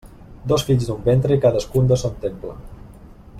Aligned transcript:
Dos 0.51 0.63
fills 0.69 0.87
d'un 0.87 1.03
ventre 1.09 1.37
i 1.37 1.43
cadascun 1.45 1.93
de 1.93 1.99
son 2.05 2.17
temple. 2.25 2.57